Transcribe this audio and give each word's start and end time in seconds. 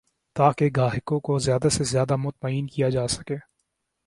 تاکہ 0.35 0.69
گاہکوں 0.75 1.19
کو 1.19 1.37
زیادہ 1.39 1.69
سے 1.69 1.83
زیادہ 1.83 2.15
مطمئن 2.15 2.67
کیا 2.67 2.89
جا 2.89 3.07
سکے 3.07 3.35